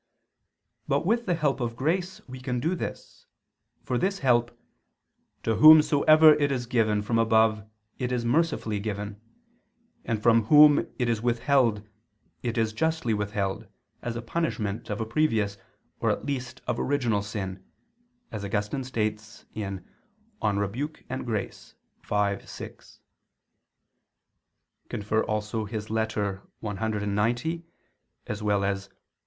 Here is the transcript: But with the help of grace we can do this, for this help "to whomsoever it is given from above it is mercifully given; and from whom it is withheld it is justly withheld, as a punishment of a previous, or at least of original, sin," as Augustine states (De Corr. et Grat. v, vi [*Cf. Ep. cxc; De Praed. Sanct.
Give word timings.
But 0.87 1.05
with 1.05 1.27
the 1.27 1.35
help 1.35 1.59
of 1.59 1.75
grace 1.75 2.27
we 2.27 2.39
can 2.39 2.59
do 2.59 2.73
this, 2.73 3.27
for 3.83 3.99
this 3.99 4.17
help 4.17 4.49
"to 5.43 5.57
whomsoever 5.57 6.33
it 6.33 6.51
is 6.51 6.65
given 6.65 7.03
from 7.03 7.19
above 7.19 7.69
it 7.99 8.11
is 8.11 8.25
mercifully 8.25 8.79
given; 8.79 9.21
and 10.03 10.19
from 10.23 10.45
whom 10.45 10.79
it 10.97 11.07
is 11.07 11.21
withheld 11.21 11.87
it 12.41 12.57
is 12.57 12.73
justly 12.73 13.13
withheld, 13.13 13.67
as 14.01 14.15
a 14.15 14.23
punishment 14.23 14.89
of 14.89 14.99
a 15.01 15.05
previous, 15.05 15.59
or 15.99 16.09
at 16.09 16.25
least 16.25 16.63
of 16.65 16.79
original, 16.79 17.21
sin," 17.21 17.63
as 18.31 18.43
Augustine 18.43 18.83
states 18.83 19.45
(De 19.53 19.61
Corr. 19.61 19.83
et 21.11 21.23
Grat. 21.23 21.51
v, 21.51 21.73
vi 22.01 22.35
[*Cf. 22.37 22.39
Ep. 22.39 22.41
cxc; 24.89 24.89
De 24.89 24.97
Praed. 24.97 26.97
Sanct. 28.41 28.91